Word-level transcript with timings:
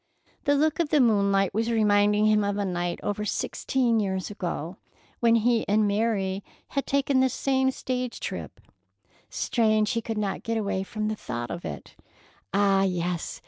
The 0.45 0.55
look 0.55 0.79
of 0.79 0.89
the 0.89 0.99
moonlight 0.99 1.53
was 1.53 1.69
reminding 1.71 2.25
him 2.25 2.43
of 2.43 2.57
a 2.57 2.65
night 2.65 2.99
over 3.03 3.23
sixteen 3.23 3.99
years 3.99 4.31
ago, 4.31 4.77
when 5.19 5.35
he 5.35 5.63
and 5.67 5.87
Mary 5.87 6.43
had 6.69 6.87
taken 6.87 7.19
this 7.19 7.35
same 7.35 7.69
stage 7.69 8.19
trip. 8.19 8.59
Strange 9.29 9.91
he 9.91 10.01
could 10.01 10.17
not 10.17 10.41
get 10.41 10.57
away 10.57 10.81
from 10.81 11.07
the 11.07 11.15
thought 11.15 11.51
of 11.51 11.65
it. 11.65 11.95
Ah, 12.51 12.81
yes! 12.81 13.39